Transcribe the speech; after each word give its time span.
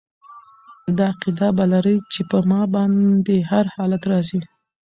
دا 0.97 1.05
عقیده 1.13 1.49
به 1.57 1.65
لري 1.73 1.97
چې 2.11 2.21
په 2.29 2.37
ما 2.49 2.61
باندي 2.73 3.37
هر 3.51 3.65
حالت 3.75 4.03
را 4.11 4.19
ځي 4.27 4.41